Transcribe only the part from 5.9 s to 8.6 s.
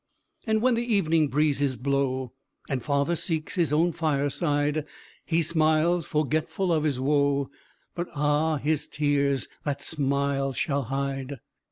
forgetful of his woe, But ah!